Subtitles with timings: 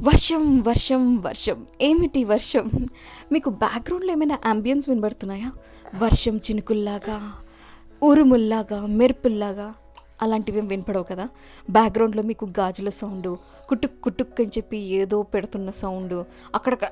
[0.00, 1.66] వర్షం వర్షం వర్షం.
[1.80, 2.70] ఏమిటి వర్షం?
[3.32, 5.52] మీకు బ్యాక్గ్రౌండ్లో ఏమైనా అంబియన్స్ వినబడుతున్నాయా?
[5.98, 7.32] వర్షం చినుకుల్లాగా
[8.02, 9.74] ఉరుముల్లాగా మెరుపుల్లాగా.
[10.22, 11.28] అలాంటివి వినపడవు కదా.
[11.70, 16.88] బ్యాక్గ్రౌండ్లో మీకు గాజుల సౌండ్ కుటుక్ కుటుక్ అని చెప్పి ఏదో పెడుతున్న సౌండ్ అక్కడక్కడ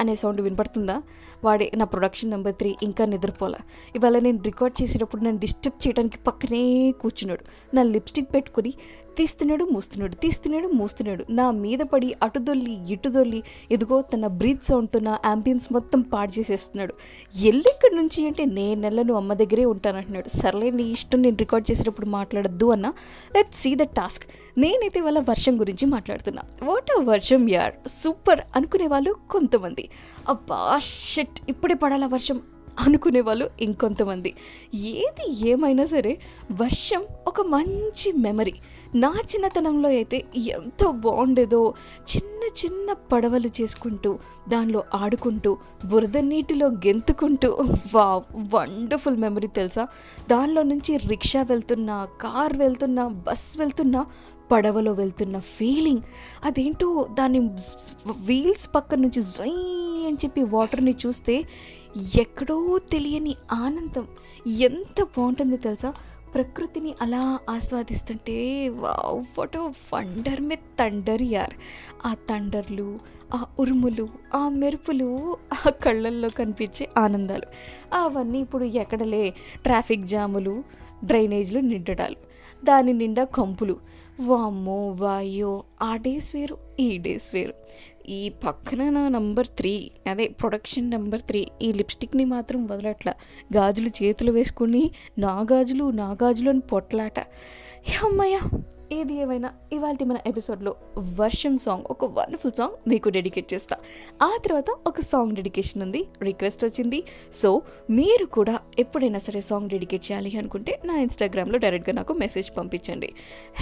[0.00, 1.02] అనే సౌండ్ వినపడుతుందా?
[1.44, 3.58] వాడే నా ప్రొడక్షన్ నెంబర్ త్రీ ఇంకా నిద్రపోలే.
[3.96, 7.76] ఇవాళ నేను రికార్డ్ చేసేటప్పుడు నన్ను డిస్టర్బ్ చేయడానికి పక్కనే కూర్చున్నాడు.
[7.76, 8.74] నా లిప్స్టిక్ పెట్టుకుని
[9.18, 11.24] తీస్తున్నాడు మూస్తున్నాడు తీస్తున్నాడు మూస్తున్నాడు.
[11.30, 16.94] నా మీద పడి అటుదొల్లి ఇటుదొల్లి ఇదిగో తన బ్రీత్ సౌండ్తో నా అంబియన్స్ మొత్తం పాడు చేసేస్తున్నాడు.
[17.40, 20.28] ఎల్లిక్కడి నుంచి అంటే నేను నెలను అమ్మ దగ్గరే ఉంటానంటున్నాడు.
[20.28, 22.92] సర్లే నీ ఇష్టం నేను రికార్డ్ చేసేటప్పుడు మాట్లాడద్దు అన్న.
[23.36, 24.24] లెట్ సీ ద టాస్క్
[24.58, 26.42] నేనైతే వాళ్ళ వర్షం గురించి మాట్లాడుతున్నా.
[26.62, 27.88] వాట్ ఆ వర్షం యార్.
[27.88, 29.88] సూపర్ అనుకునే వాళ్ళు కొంతమంది.
[30.28, 32.40] అబ్బా షెట్ ఇప్పుడే పడాలా వర్షం?
[32.80, 34.34] అనుకునే వాళ్ళు ఇంకొంతమంది.
[34.74, 36.18] ఏది ఏమైనా సరే
[36.52, 38.52] వర్షం ఒక మంచి మెమరీ.
[38.94, 41.74] నా చిన్నతనంలో అయితే ఎంత బాగుండేదో
[42.10, 45.50] చిన్న చిన్న పడవలు చేసుకుంటూ దానిలో ఆడుకుంటూ
[45.84, 47.50] బురద నీటిలో గెంతుకుంటూ.
[47.94, 48.22] వా
[48.54, 49.84] వండర్ఫుల్ మెమరీ తెలుసా?
[50.30, 54.06] దానిలో నుంచి రిక్షా వెళ్తున్నా కార్ వెళ్తున్నా బస్ వెళ్తున్నా
[54.52, 56.02] పడవలో వెళ్తున్న ఫీలింగ్
[56.44, 57.38] అదేంటో దాని
[58.16, 59.58] వీల్స్ పక్క నుంచి జొయ్
[60.06, 61.44] అని చెప్పి వాటర్ని చూస్తే
[62.18, 64.06] ఎక్కడో తెలియని ఆనందం.
[64.46, 65.92] ఎంత బాగుంటుంది తెలుసా?
[66.34, 71.54] ప్రకృతిని అలా ఆస్వాదిస్తుంటే వాట్ వండర్ మే తండర్ యార్.
[72.06, 72.98] ఆ తండర్లు
[73.34, 77.46] ఆ ఉరుములు ఆ మెరుపులు ఆ కళ్ళల్లో కనిపించే ఆనందాలు.
[77.94, 80.64] అవన్నీ ఇప్పుడు ఎక్కడలే ట్రాఫిక్ జాములు
[81.04, 82.16] డ్రైనేజ్లు నిండడాలు.
[82.64, 83.76] దాని నిండా కంపులు.
[84.26, 87.54] వామ్మో వాయో ఆ డేస్ వేరు ఈ డేస్ వేరు.
[88.08, 93.14] ఈ పక్కన నా నంబర్ త్రీ అదే ప్రొడక్షన్ నెంబర్ త్రీ ఈ లిప్స్టిక్ని మాత్రం వదలట్లా.
[93.56, 97.20] గాజులు చేతులు వేసుకుని నా గాజులు నా గాజులు అని పొట్లాట.
[98.04, 98.40] అమ్మయ్య
[98.92, 103.76] ఏది ఏమైనా ఇవాళ మన ఎపిసోడ్లో వర్షం సాంగ్ ఒక వండర్ఫుల్ సాంగ్ మీకు డెడికేట్ చేస్తా.
[104.22, 107.04] ఆ తర్వాత ఒక సాంగ్ డెడికేషన్ ఉంది రిక్వెస్ట్ వచ్చింది.
[107.34, 113.10] సో మీరు కూడా ఎప్పుడైనా సరే సాంగ్ డెడికేట్ చేయాలి అనుకుంటే నా ఇన్స్టాగ్రామ్లో డైరెక్ట్గా నాకు మెసేజ్ పంపించండి.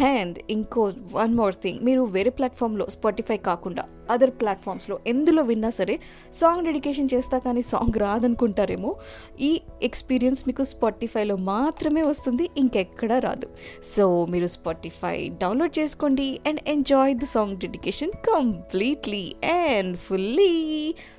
[0.05, 6.01] అండ్ ఇంకో వన్ మోర్ థింగ్ మీరు వేరే ప్లాట్ఫామ్లో స్పాటిఫై కాకుండా అదర్ ప్లాట్ఫామ్స్లో ఎందులో విన్నా సరే
[6.33, 8.97] సాంగ్ డెడికేషన్ చేస్తా కానీ సాంగ్ రాదనుకుంటారేమో
[9.41, 13.49] ఈ ఎక్స్పీరియన్స్ మీకు స్పాటిఫైలో మాత్రమే వస్తుంది ఇంకెక్కడా రాదు.
[13.97, 19.25] సో మీరు స్పాటిఫై డౌన్లోడ్ చేసుకోండి and enjoy the song dedication completely
[19.57, 20.53] and fully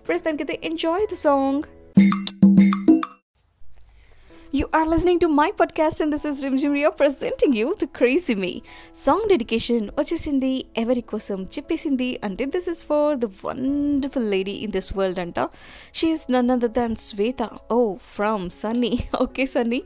[0.07, 1.63] ప్రస్తుతానికైతే enjoy the song
[4.73, 8.51] are listening to my podcast and this is Rimjim Ria presenting you the crazy me.
[9.05, 10.51] Song dedication వచ్చేసింది
[10.81, 12.07] ఎవరి కోసం చెప్పేసింది?
[12.27, 15.39] అంటే this is for the wonderful lady in this world అంట.
[15.99, 17.79] She is none other than Shweta oh
[18.15, 18.93] from Sunny
[19.25, 19.81] okay Sunny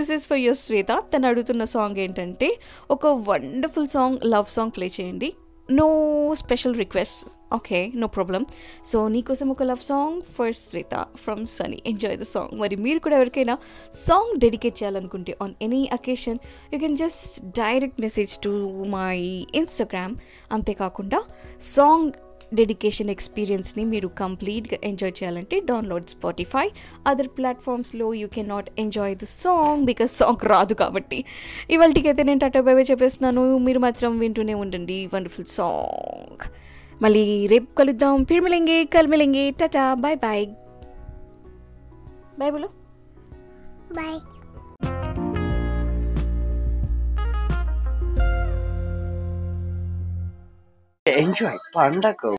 [0.00, 2.50] this is for your Shweta తను అడుగుతున్న song ఏంటంటే
[2.96, 5.30] ఒక wonderful song love song play చేయండి.
[5.68, 5.86] No
[6.34, 7.22] special request
[7.52, 8.42] okay no problem
[8.86, 13.16] so నీకోసం ఒక love song for Shweta from Sunny enjoy the song మరి మీరు కూడా
[13.16, 13.54] ఎవరికైనా
[14.06, 16.38] సాంగ్ డెడికేట్ చేయాలనుకుంటే on any occasion
[16.72, 17.26] you can just
[17.58, 18.52] direct message to
[18.88, 19.16] my
[19.54, 20.14] Instagram
[20.52, 21.20] అంతేకాకుండా
[21.70, 22.12] song
[22.54, 26.70] dedication ఎక్స్పీరియన్స్ని మీరు కంప్లీట్గా ఎంజాయ్ చేయాలంటే download Spotify
[27.06, 31.24] other ప్లాట్ఫామ్స్లో you can not enjoy the song because song రాదు కాబట్టి.
[31.70, 33.58] ఇవాళకైతే నేను టాటా బై చెప్పేస్తున్నాను.
[33.58, 35.10] మీరు మాత్రం వింటూనే ఉండండి.
[35.14, 36.50] వండర్ఫుల్ సాంగ్
[37.02, 38.24] మళ్ళీ రేపు కలుద్దాం.
[38.24, 40.46] ఫిర్ మిలేంగే కల్ మిలేంగే టాటా బాయ్ బాయ్.
[42.38, 42.68] బాయ్ బోలో
[43.92, 44.20] బాయ్.